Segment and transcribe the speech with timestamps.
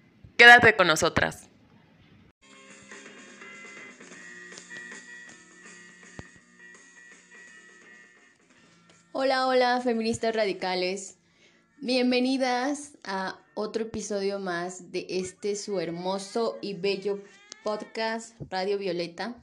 [0.41, 1.47] Quédate con nosotras.
[9.11, 11.19] Hola, hola, feministas radicales.
[11.79, 17.19] Bienvenidas a otro episodio más de este su hermoso y bello
[17.63, 19.35] podcast Radio Violeta.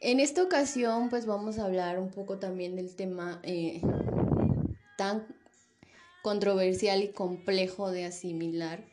[0.00, 3.82] En esta ocasión pues vamos a hablar un poco también del tema eh,
[4.96, 5.35] tan
[6.26, 8.84] controversial y complejo de asimilar,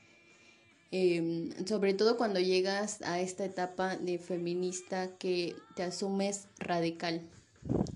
[0.92, 7.22] em, sobre todo cuando llegas a esta etapa de feminista que te asumes radical.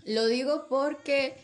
[0.06, 1.36] Lo digo porque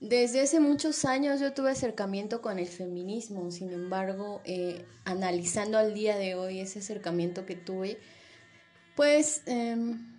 [0.00, 5.94] desde hace muchos años yo tuve acercamiento con el feminismo, sin embargo, eh, analizando al
[5.94, 8.00] día de hoy ese acercamiento que tuve,
[8.96, 10.12] pues em,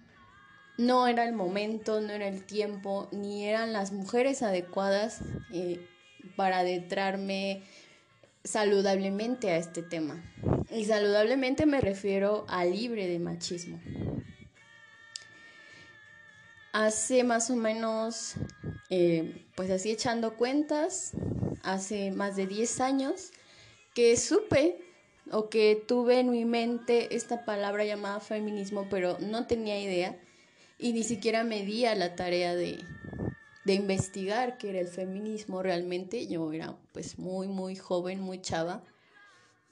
[0.78, 5.20] no era el momento, no era el tiempo, ni eran las mujeres adecuadas
[5.52, 5.86] eh,
[6.36, 7.64] para adentrarme
[8.44, 10.24] saludablemente a este tema.
[10.72, 13.80] Y saludablemente me refiero a libre de machismo.
[16.72, 18.36] Hace más o menos,
[18.90, 21.12] eh, pues así echando cuentas,
[21.64, 23.32] hace más de 10 años
[23.96, 24.78] que supe
[25.32, 30.16] o que tuve en mi mente esta palabra llamada feminismo, pero no tenía idea
[30.78, 32.80] y ni siquiera me di a la tarea de,
[33.70, 36.26] de investigar qué era el feminismo realmente.
[36.26, 38.82] Yo era pues muy, muy joven, muy chava.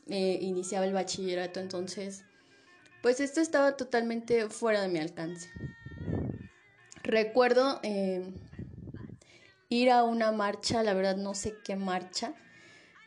[0.05, 2.23] Eh, iniciaba el bachillerato, entonces
[3.01, 5.49] pues esto estaba totalmente fuera de mi alcance.
[7.01, 8.23] Recuerdo eh,
[9.67, 12.35] ir a una marcha, la verdad no sé qué marcha,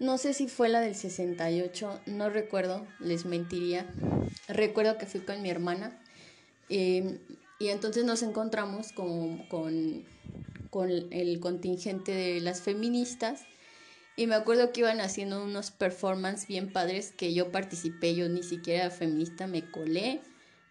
[0.00, 3.86] no sé si fue la del 68, no recuerdo, les mentiría.
[4.48, 6.02] Recuerdo que fui con mi hermana
[6.68, 7.20] eh,
[7.60, 10.04] y entonces nos encontramos con, con,
[10.70, 13.44] con el contingente de las feministas
[14.16, 18.42] y me acuerdo que iban haciendo unos performances bien padres que yo participé, yo ni
[18.42, 20.20] siquiera feminista, me colé,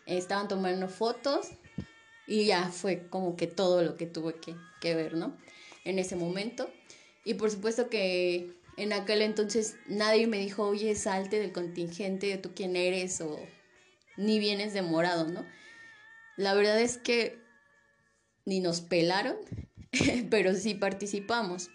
[0.06, 1.48] estaban tomando fotos
[2.28, 4.36] y ya fue como que todo lo que tuve
[4.80, 5.36] que, ver, ¿no?
[5.84, 6.70] En ese momento.
[7.26, 12.52] Y por supuesto que en aquel entonces nadie me dijo, oye, salte del contingente, tú
[12.54, 13.40] quién eres, o
[14.16, 15.44] ni vienes de morado, ¿no?
[16.38, 17.40] La verdad es que
[18.46, 19.38] ni nos pelaron,
[20.30, 21.70] pero sí participamos.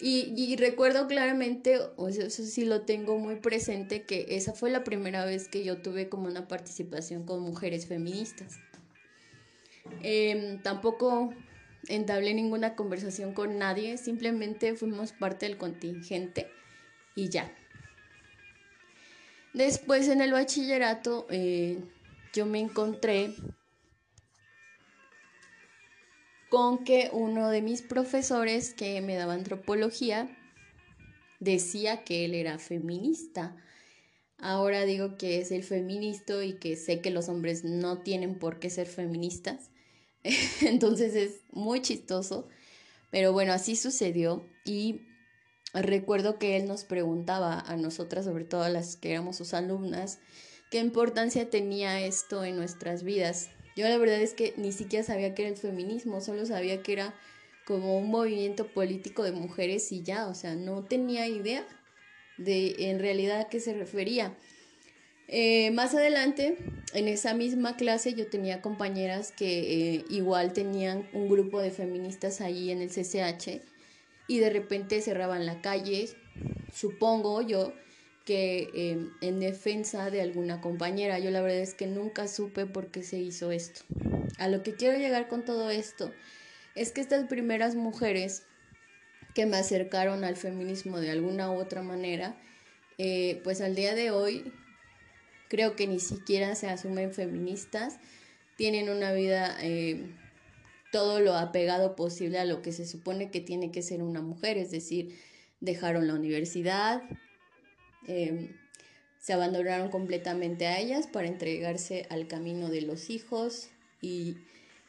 [0.00, 5.24] Y, recuerdo claramente, o eso sí lo tengo muy presente, que esa fue la primera
[5.24, 8.58] vez que yo tuve como una participación con mujeres feministas.
[10.02, 11.32] Em, tampoco
[11.88, 16.48] entablé ninguna conversación con nadie, simplemente fuimos parte del contingente
[17.14, 17.50] y ya.
[19.52, 21.78] Después en el bachillerato eh,
[22.32, 23.34] yo me encontré
[26.54, 30.28] con que uno de mis profesores que me daba antropología
[31.40, 33.56] decía que él era feminista.
[34.38, 38.60] Ahora digo que es el feminista y que sé que los hombres no tienen por
[38.60, 39.70] qué ser feministas.
[40.60, 42.46] Entonces es muy chistoso,
[43.10, 45.00] pero bueno, así sucedió y
[45.72, 50.20] recuerdo que él nos preguntaba a nosotras, sobre todo a las que éramos sus alumnas,
[50.70, 53.50] qué importancia tenía esto en nuestras vidas.
[53.76, 56.92] Yo la verdad es que ni siquiera sabía que era el feminismo, solo sabía que
[56.92, 57.14] era
[57.64, 61.66] como un movimiento político de mujeres y ya, o sea, no tenía idea
[62.36, 64.36] de en realidad a qué se refería.
[65.26, 66.58] Eh, más adelante,
[66.92, 72.40] en esa misma clase, yo tenía compañeras que eh, igual tenían un grupo de feministas
[72.40, 73.62] ahí en el CCH
[74.28, 76.10] y de repente cerraban la calle,
[76.72, 77.72] supongo yo,
[78.24, 81.18] que em, en defensa de alguna compañera.
[81.18, 83.82] Yo la verdad es que nunca supe por qué se hizo esto.
[84.38, 86.10] A lo que quiero llegar con todo esto
[86.74, 88.44] es que estas primeras mujeres
[89.34, 92.36] que me acercaron al feminismo de alguna u otra manera,
[92.98, 94.52] eh, pues al día de hoy
[95.48, 97.98] creo que ni siquiera se asumen feministas,
[98.56, 100.14] tienen una vida eh,
[100.92, 104.56] todo lo apegado posible a lo que se supone que tiene que ser una mujer,
[104.56, 105.18] es decir,
[105.60, 107.02] dejaron la universidad,
[108.06, 108.56] em,
[109.18, 113.68] se abandonaron completamente a ellas para entregarse al camino de los hijos
[114.00, 114.36] y,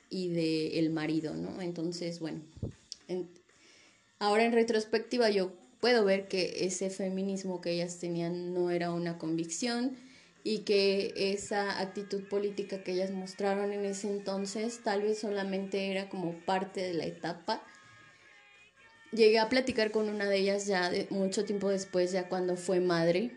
[0.10, 1.62] y del marido, ¿no?
[1.62, 2.42] Entonces, bueno,
[4.20, 9.18] ahora en retrospectiva yo puedo ver que ese feminismo que ellas tenían no era una
[9.18, 9.96] convicción
[10.44, 16.08] y que esa actitud política que ellas mostraron en ese entonces tal vez solamente era
[16.08, 17.64] como parte de la etapa.
[19.16, 23.32] Llegué a platicar con una de ellas ya mucho tiempo después, ya cuando fue madre,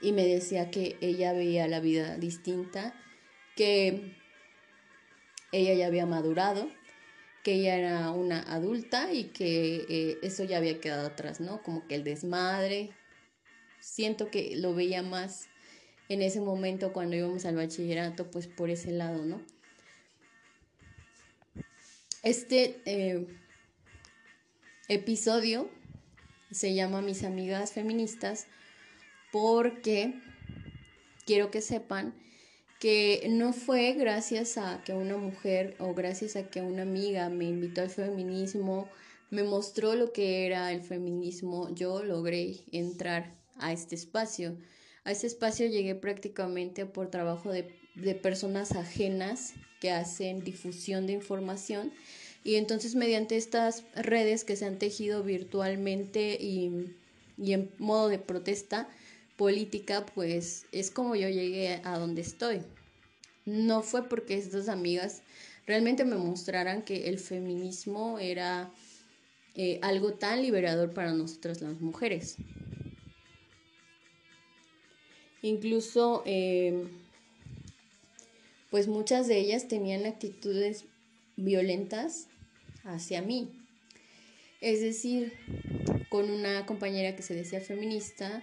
[0.00, 2.94] y me decía que ella veía la vida distinta,
[3.56, 4.14] que
[5.50, 6.70] ella ya había madurado,
[7.42, 11.60] que ella era una adulta y que eh, eso ya había quedado atrás, ¿no?
[11.62, 12.90] Como que el desmadre.
[13.80, 15.48] Siento que lo veía más
[16.08, 19.42] en ese momento cuando íbamos al bachillerato, pues por ese lado, ¿no?
[22.22, 23.26] Este eh,
[24.88, 25.68] episodio
[26.50, 28.46] se llama Mis amigas feministas
[29.32, 30.14] porque
[31.24, 32.14] quiero que sepan
[32.78, 37.46] que no fue gracias a que una mujer o gracias a que una amiga me
[37.46, 38.88] invitó al feminismo,
[39.30, 44.56] me mostró lo que era el feminismo, yo logré entrar a este espacio.
[45.04, 47.64] A este espacio llegué prácticamente por trabajo de,
[48.22, 51.92] personas ajenas que hacen difusión de información
[52.46, 56.94] y entonces mediante estas redes que se han tejido virtualmente y,
[57.36, 58.88] y en modo de protesta,
[59.34, 62.62] política, pues es como yo llegué a donde estoy.
[63.46, 65.22] No fue porque estas amigas
[65.66, 68.70] realmente me mostraran que el feminismo era
[69.56, 72.36] eh, algo tan liberador para nosotras las mujeres.
[75.42, 76.86] Incluso, eh,
[78.70, 80.84] pues muchas de ellas tenían actitudes
[81.36, 82.28] violentas
[82.86, 83.50] hacia mí.
[84.60, 85.32] Es decir,
[86.08, 88.42] con una compañera que se decía feminista,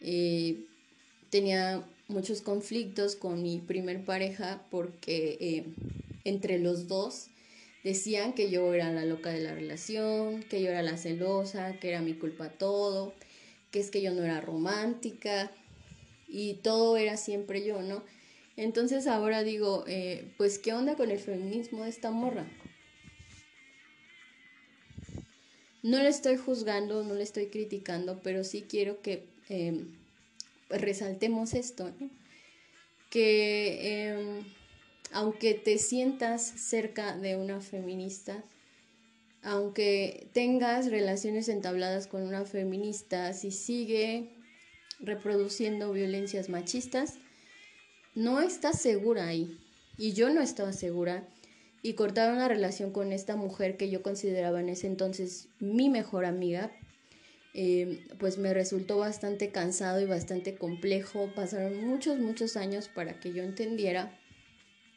[0.00, 0.64] eh,
[1.30, 5.64] tenía muchos conflictos con mi primer pareja porque eh,
[6.24, 7.28] entre los dos
[7.84, 11.88] decían que yo era la loca de la relación, que yo era la celosa, que
[11.88, 13.14] era mi culpa todo,
[13.70, 15.50] que es que yo no era romántica
[16.28, 18.02] y todo era siempre yo, ¿no?
[18.56, 22.46] Entonces ahora digo, eh, pues ¿qué onda con el feminismo de esta morra?
[25.82, 29.96] No le estoy juzgando, no le estoy criticando, pero sí quiero que Em,
[30.68, 31.90] resaltemos esto,
[33.10, 34.44] que em,
[35.10, 38.44] aunque te sientas cerca de una feminista,
[39.42, 44.30] aunque tengas relaciones entabladas con una feminista, si sigue
[45.00, 47.14] reproduciendo violencias machistas,
[48.14, 49.58] no estás segura ahí.
[49.98, 51.26] Y yo no estaba segura.
[51.82, 56.26] Y cortar una relación con esta mujer que yo consideraba en ese entonces mi mejor
[56.26, 56.70] amiga,
[57.54, 61.30] eh, pues me resultó bastante cansado y bastante complejo.
[61.34, 64.18] Pasaron muchos, muchos años para que yo entendiera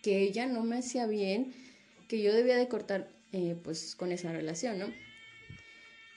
[0.02, 1.54] que ella no me hacía bien,
[2.10, 4.88] que yo debía de cortar eh, pues con esa relación, ¿no?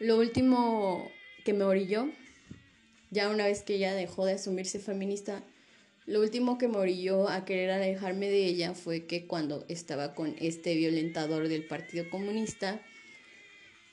[0.01, 1.11] Lo último
[1.45, 2.11] que me orilló,
[3.11, 5.43] ya una vez que ella dejó de asumirse feminista,
[6.07, 10.37] lo último que me orilló a querer alejarme de ella fue que cuando estaba con
[10.39, 12.81] este violentador del Partido Comunista,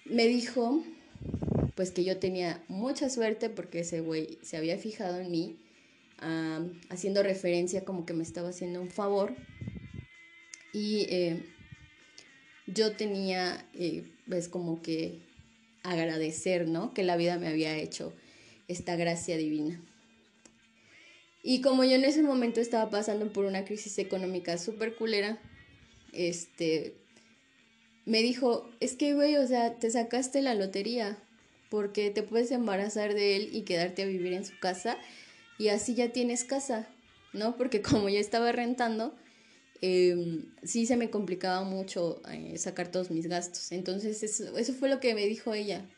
[0.06, 0.84] me dijo
[1.76, 5.58] pues que yo tenía mucha suerte porque ese güey se había fijado en mí,
[6.90, 9.36] haciendo referencia como que me estaba haciendo un favor.
[10.72, 11.44] Y eh,
[12.68, 15.20] yo tenía, eh, pues como que
[15.84, 16.94] agradecer, ¿no?
[16.94, 18.14] Que la vida me había hecho
[18.68, 19.82] esta gracia divina.
[21.44, 25.40] Y como yo en ese momento estaba pasando por una crisis económica súper culera,
[26.14, 26.96] este,
[28.06, 31.18] me dijo, es que, güey, o sea, te sacaste la lotería,
[31.70, 34.98] porque te puedes embarazar de él y quedarte a vivir en su casa
[35.58, 36.88] y así ya tienes casa,
[37.34, 37.58] ¿no?
[37.58, 39.16] Porque como yo estaba rentando,
[39.82, 43.72] em, sí se me complicaba mucho eh, sacar todos mis gastos.
[43.72, 45.90] Entonces eso, eso fue lo que me dijo ella.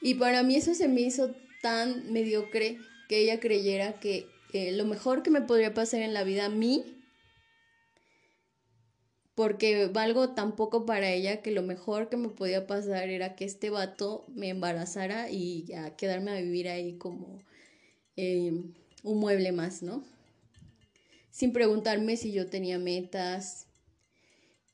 [0.00, 4.84] Y para mí eso se me hizo tan mediocre que ella creyera que eh, lo
[4.84, 6.84] mejor que me podría pasar en la vida a mí
[9.34, 13.44] porque valgo tan poco para ella que lo mejor que me podía pasar era que
[13.44, 17.42] este vato me embarazara y ya quedarme a vivir ahí como
[18.16, 20.04] em, un mueble más, ¿no?
[21.30, 23.66] Sin preguntarme si yo tenía metas,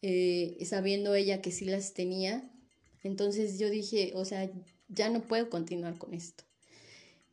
[0.02, 2.50] eh, sabiendo ella que sí las tenía.
[3.02, 4.50] Entonces yo dije, o sea,
[4.88, 6.44] ya no puedo continuar con esto.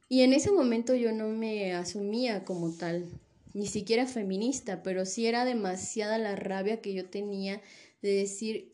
[0.09, 3.05] Y en ese momento yo no me asumía como tal,
[3.53, 7.61] ni siquiera feminista, pero sí era demasiada la rabia que yo tenía
[8.01, 8.71] de decir,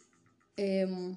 [0.58, 1.16] em,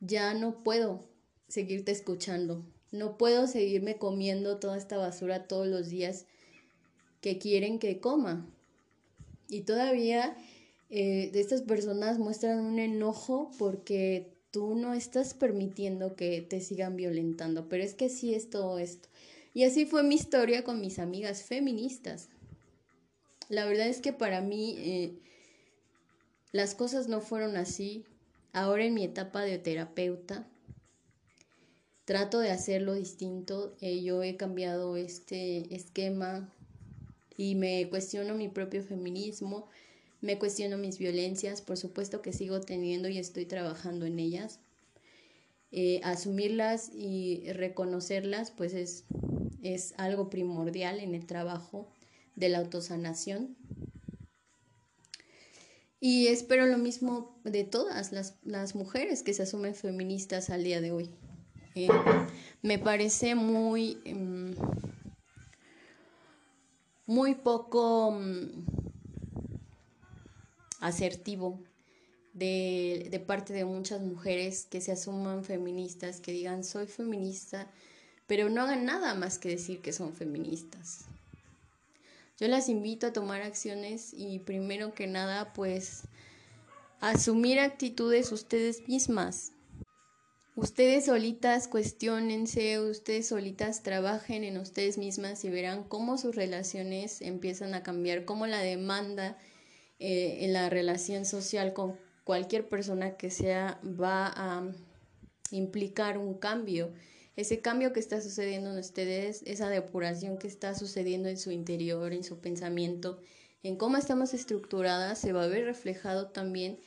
[0.00, 1.00] ya no puedo
[1.48, 6.26] seguirte escuchando, no puedo seguirme comiendo toda esta basura todos los días
[7.20, 8.46] que quieren que coma.
[9.48, 10.36] Y todavía
[10.90, 17.68] eh, estas personas muestran un enojo porque tú no estás permitiendo que te sigan violentando,
[17.68, 19.08] pero es que sí es todo esto.
[19.52, 22.28] Y así fue mi historia con mis amigas feministas.
[23.48, 25.18] La verdad es que para mí eh,
[26.52, 28.04] las cosas no fueron así.
[28.52, 30.46] Ahora en mi etapa de terapeuta,
[32.04, 33.74] trato de hacerlo distinto.
[33.80, 36.48] Eh, yo he cambiado este esquema
[37.36, 39.66] y me cuestiono mi propio feminismo,
[40.24, 44.58] me cuestiono mis violencias, por supuesto que sigo teniendo y estoy trabajando en ellas.
[45.70, 49.04] Eh, asumirlas y reconocerlas, pues es,
[49.62, 51.90] es algo primordial en el trabajo
[52.36, 53.54] de la autosanación.
[56.00, 60.80] Y espero lo mismo de todas las, las mujeres que se asumen feministas al día
[60.80, 61.10] de hoy.
[61.74, 61.88] Eh,
[62.62, 64.54] me parece muy, em,
[67.04, 68.83] muy poco mm,
[70.84, 71.58] asertivo
[72.34, 77.70] de, parte de muchas mujeres que se asuman feministas, que digan soy feminista,
[78.26, 81.06] pero no hagan nada más que decir que son feministas.
[82.38, 86.02] Yo las invito a tomar acciones y primero que nada pues
[87.00, 89.52] asumir actitudes ustedes mismas,
[90.56, 97.74] Ustedes solitas cuestionense, ustedes solitas trabajen en ustedes mismas y verán cómo sus relaciones empiezan
[97.74, 99.36] a cambiar, cómo la demanda
[99.98, 104.72] eh, en la relación social con cualquier persona que sea va a
[105.50, 106.92] implicar un cambio.
[107.36, 112.12] Ese cambio que está sucediendo en ustedes, esa depuración que está sucediendo en su interior,
[112.12, 113.20] en su pensamiento,
[113.62, 116.78] en cómo estamos estructuradas, se va a ver reflejado también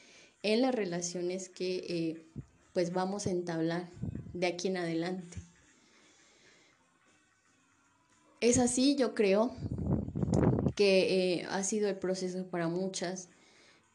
[0.43, 2.25] en las relaciones que eh,
[2.73, 3.89] pues vamos a entablar
[4.33, 5.39] de aquí en adelante.
[8.39, 9.55] Es así, yo creo,
[10.77, 13.29] que eh, ha sido el proceso para muchas,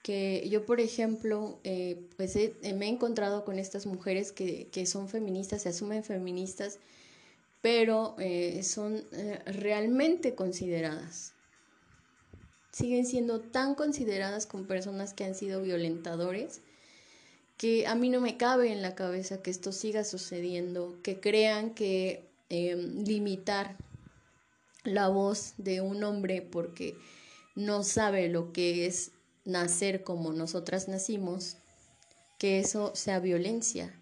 [0.02, 5.62] que yo, por ejemplo, eh, pues me he encontrado con estas mujeres que, son feministas,
[5.62, 6.80] se asumen feministas,
[7.60, 9.04] pero eh, son
[9.46, 11.34] realmente consideradas.
[12.72, 16.62] Siguen siendo tan consideradas con personas que han sido violentadores
[17.58, 21.74] que a mí no me cabe en la cabeza que esto siga sucediendo, que crean
[21.74, 23.76] que limitar
[24.84, 26.96] la voz de un hombre porque
[27.54, 29.12] no sabe lo que es
[29.44, 31.56] nacer como nosotras nacimos,
[32.38, 33.94] que eso sea violencia.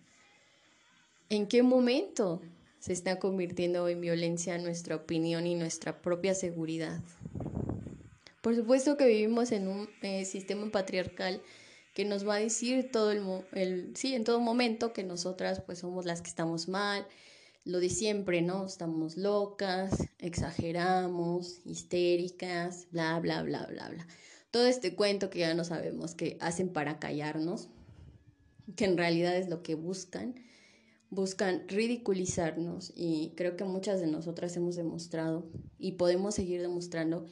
[1.29, 2.41] ¿En qué momento
[2.79, 7.01] se está convirtiendo en violencia nuestra opinión y nuestra propia seguridad?
[8.41, 11.43] Por supuesto que vivimos en un eh, sistema patriarcal
[11.95, 13.23] que nos va a decir todo el,
[13.53, 17.07] el, sí, en todo momento que nosotras pues somos las que estamos mal,
[17.65, 18.67] lo de siempre, ¿no?
[18.67, 24.07] Estamos locas, exageramos, histéricas, bla, bla, bla, bla, bla.
[24.51, 27.69] Todo este cuento que ya no sabemos que hacen para callarnos,
[28.77, 30.35] que en realidad es lo que buscan,
[31.11, 37.27] buscan ridiculizarnos y creo que muchas de nosotras hemos demostrado y podemos seguir demostrando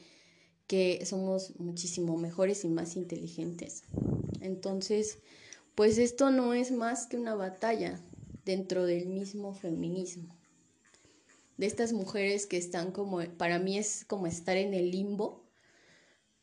[0.67, 3.83] que somos muchísimo mejores y más inteligentes.
[4.41, 5.19] Entonces,
[5.75, 7.99] pues esto no es más que una batalla
[8.49, 10.35] dentro del mismo feminismo.
[11.57, 15.43] De estas mujeres que están como, para mí es como estar en el limbo,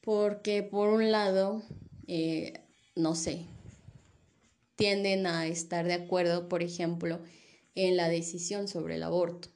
[0.01, 1.63] porque por un lado,
[2.07, 2.61] eh,
[2.95, 3.47] no sé,
[4.77, 7.21] tienden a estar de acuerdo, por ejemplo,
[7.75, 9.49] en la decisión sobre el aborto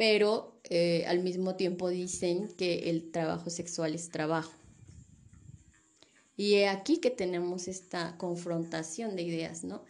[0.00, 4.54] pero eh, al mismo tiempo dicen que el trabajo sexual es trabajo.
[6.38, 9.84] Y aquí que tenemos esta confrontación de ideas, ¿no?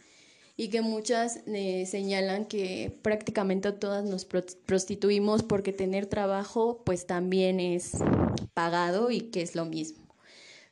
[0.61, 7.59] Y que muchas eh, señalan que prácticamente todas nos prostituimos porque tener trabajo pues también
[7.59, 7.93] es
[8.53, 10.05] pagado y que es lo mismo.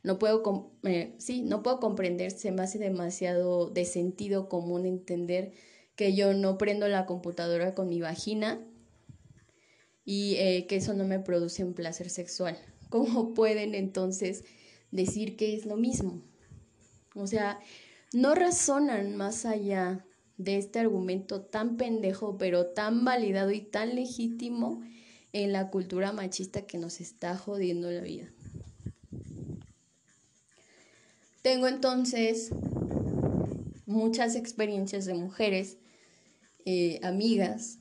[0.04, 5.54] No puedo, eh, sí, no puedo comprender, se me hace demasiado de sentido común entender
[5.96, 8.64] que yo no prendo la computadora con mi vagina
[10.06, 12.60] y eh, que eso no me produce un placer sexual.
[12.90, 14.44] ¿Cómo pueden entonces
[14.92, 16.22] decir que es lo mismo?
[17.16, 17.60] O sea,
[18.14, 20.06] no razonan más allá
[20.38, 24.82] de este argumento tan pendejo, pero tan validado y tan legítimo
[25.34, 28.28] en la cultura machista que nos está jodiendo la vida.
[31.42, 32.52] Tengo entonces
[33.86, 35.78] muchas experiencias de mujeres,
[36.66, 37.80] eh, amigas,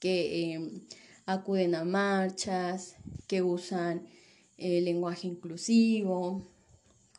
[0.00, 0.82] que em,
[1.26, 2.96] acuden a marchas,
[3.26, 4.06] que usan
[4.56, 6.46] el lenguaje inclusivo,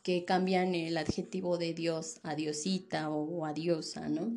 [0.08, 4.32] que cambian el adjetivo de Dios a Diosita o a Diosa, ¿no?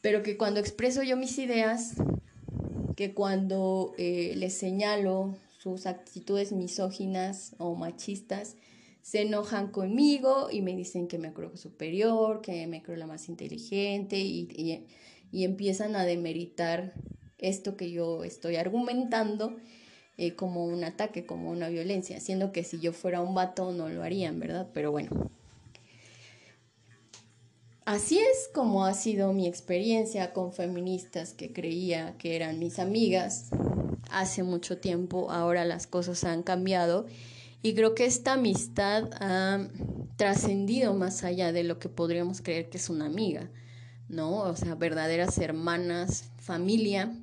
[0.00, 1.94] Pero que cuando expreso yo mis ideas,
[2.96, 8.56] que cuando eh, les señalo sus actitudes misóginas o machistas,
[9.02, 13.28] se enojan conmigo y me dicen que me creo superior, que me creo la más
[13.28, 14.84] inteligente y,
[15.30, 16.92] empiezan a demeritar
[17.38, 19.54] esto que yo estoy argumentando
[20.18, 23.88] eh, como un ataque, como una violencia, siendo que si yo fuera un vato no
[23.88, 24.68] lo harían, ¿verdad?
[24.72, 25.30] Pero bueno.
[27.84, 33.50] Así es como ha sido mi experiencia con feministas que creía que eran mis amigas
[34.10, 37.06] hace mucho tiempo, ahora las cosas han cambiado
[37.62, 39.68] y creo que esta amistad ha
[40.16, 43.50] trascendido más allá de lo que podríamos creer que es una amiga,
[44.08, 44.38] ¿no?
[44.38, 47.14] O sea, verdaderas hermanas, familia,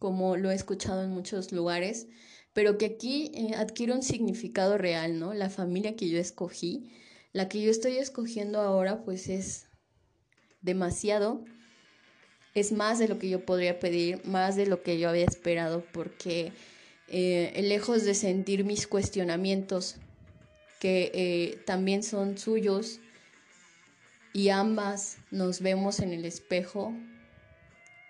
[0.00, 2.08] como lo he escuchado en muchos lugares,
[2.52, 5.34] pero que aquí eh, adquiere un significado real, ¿no?
[5.34, 6.90] La familia que yo escogí,
[7.32, 9.66] la que yo estoy escogiendo ahora, pues es
[10.62, 11.44] demasiado,
[12.54, 15.84] es más de lo que yo podría pedir, más de lo que yo había esperado,
[15.92, 16.52] porque
[17.06, 19.96] eh, lejos de sentir mis cuestionamientos,
[20.80, 23.00] que eh, también son suyos,
[24.32, 26.94] y ambas nos vemos en el espejo.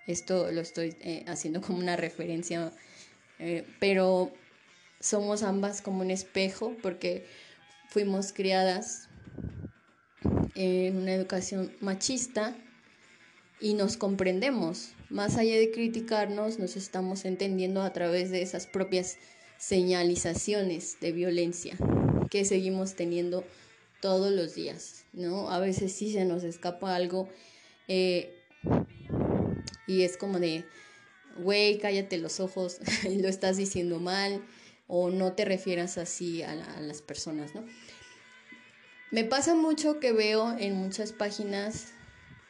[0.07, 2.71] Esto lo estoy eh, haciendo como una referencia,
[3.79, 4.31] pero
[4.99, 7.25] somos ambas como un espejo porque
[7.89, 9.09] fuimos criadas
[10.55, 12.55] en una educación machista
[13.59, 14.91] y nos comprendemos.
[15.09, 19.17] Más allá de criticarnos, nos estamos entendiendo a través de esas propias
[19.57, 21.77] señalizaciones de violencia
[22.29, 23.43] que seguimos teniendo
[24.01, 25.51] todos los días, ¿no?
[25.51, 27.29] A veces sí se nos escapa algo
[27.87, 28.40] eh,
[29.91, 30.63] y es como de,
[31.37, 32.79] güey, cállate los ojos,
[33.09, 34.41] lo estás diciendo mal
[34.87, 37.65] o no te refieras así a, las personas, ¿no?
[39.11, 41.87] Me pasa mucho que veo en muchas páginas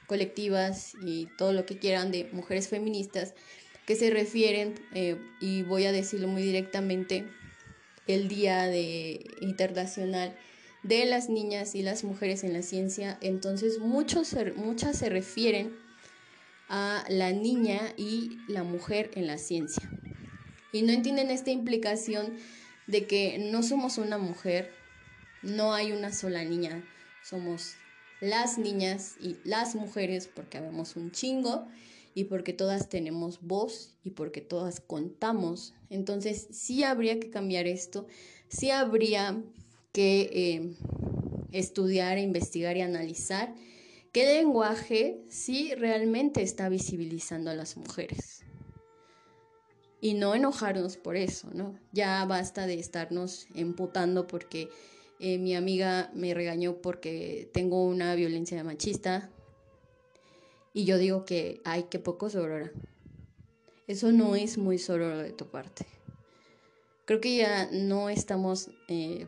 [0.05, 3.33] colectivas y todo lo que quieran de mujeres feministas
[3.87, 7.25] que se refieren, eh, y voy a decirlo muy directamente,
[8.05, 10.37] el Día de Internacional
[10.83, 13.17] de las Niñas y las Mujeres en la Ciencia.
[13.21, 15.75] Entonces muchos, muchas se refieren
[16.71, 19.91] a la niña y la mujer en la ciencia.
[20.71, 22.33] Y no entienden esta implicación
[22.87, 24.71] de que no somos una mujer,
[25.43, 26.81] no hay una sola niña,
[27.23, 27.73] somos
[28.21, 31.67] las niñas y las mujeres porque habemos un chingo
[32.15, 35.73] y porque todas tenemos voz y porque todas contamos.
[35.89, 38.07] Entonces sí habría que cambiar esto,
[38.47, 39.43] sí habría
[39.91, 40.75] que eh,
[41.51, 43.53] estudiar, investigar y analizar
[44.11, 48.43] qué lenguaje sí realmente está visibilizando a las mujeres.
[50.01, 51.77] Y no enojarnos por eso, ¿no?
[51.91, 54.69] Ya basta de estarnos emputando porque
[55.19, 59.29] eh, mi amiga me regañó porque tengo una violencia machista.
[60.73, 62.71] Y yo digo que, ay, qué poco sorora.
[63.87, 65.85] Eso no es muy sororo de tu parte.
[67.05, 69.27] Creo que ya no estamos eh,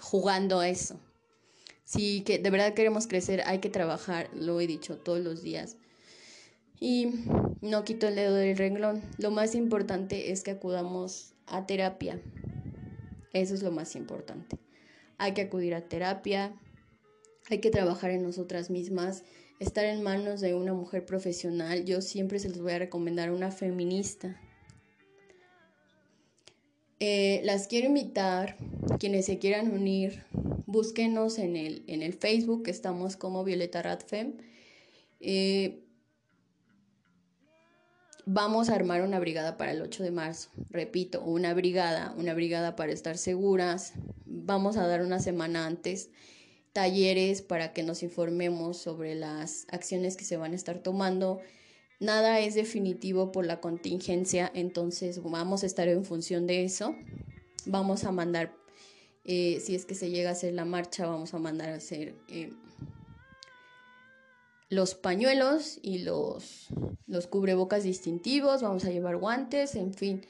[0.00, 0.98] jugando a eso.
[1.84, 5.76] Si que de verdad queremos crecer, hay que trabajar, lo he dicho todos los días.
[6.80, 7.08] Y
[7.60, 9.02] no quito el dedo del renglón.
[9.18, 12.20] Lo más importante es que acudamos a terapia.
[13.32, 14.58] Eso es lo más importante
[15.18, 16.54] hay que acudir a terapia,
[17.50, 19.22] hay que trabajar en nosotras mismas,
[19.60, 21.84] estar en manos de una mujer profesional.
[21.84, 24.40] Yo siempre se les voy a recomendar una feminista.
[27.00, 28.56] Eh, las quiero invitar,
[28.98, 30.24] quienes se quieran unir,
[30.74, 34.38] búsquenos en el, en el Facebook, estamos como Violeta Radfem.
[35.20, 35.84] Eh,
[38.26, 40.50] vamos a armar una brigada para el 8 de marzo.
[40.70, 43.92] Repito, una brigada, una brigada para estar seguras,
[44.26, 46.10] vamos a dar una semana antes
[46.72, 51.40] talleres para que nos informemos sobre las acciones que se van a estar tomando.
[52.00, 56.96] Nada es definitivo por la contingencia, entonces vamos a estar en función de eso.
[57.64, 58.56] Vamos a mandar,
[59.24, 62.14] eh, si es que se llega a hacer la marcha, vamos a mandar a hacer
[62.28, 62.52] eh,
[64.68, 66.68] los pañuelos y los,
[67.06, 70.26] los cubrebocas distintivos, vamos a llevar guantes, en fin.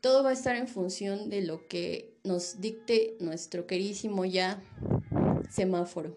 [0.00, 4.62] Todo va a estar en función de lo que nos dicte nuestro queridísimo ya
[5.50, 6.16] semáforo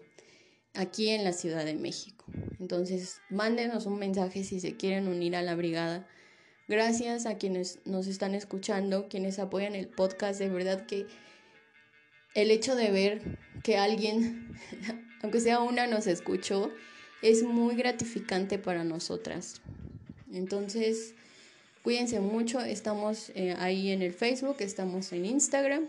[0.74, 2.24] aquí en la Ciudad de México.
[2.60, 6.06] Entonces, mándenos un mensaje si se quieren unir a la brigada.
[6.68, 10.38] Gracias a quienes nos están escuchando, quienes apoyan el podcast.
[10.38, 11.06] De verdad que
[12.34, 14.56] el hecho de ver que alguien,
[15.22, 16.70] aunque sea una, nos escuchó,
[17.22, 19.60] es muy gratificante para nosotras.
[20.32, 21.14] Entonces,
[21.82, 25.88] Cuídense mucho, estamos eh, ahí en el Facebook, estamos en Instagram.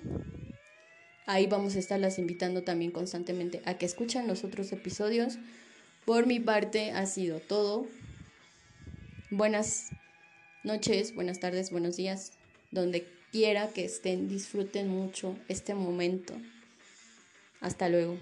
[1.27, 5.37] Ahí vamos a estarlas invitando también constantemente a que escuchen los otros episodios.
[6.03, 7.85] Por mi parte ha sido todo.
[9.29, 9.91] Buenas
[10.63, 12.31] noches, buenas tardes, buenos días.
[12.71, 16.35] Donde quiera que estén, disfruten mucho este momento.
[17.61, 18.15] Hasta luego.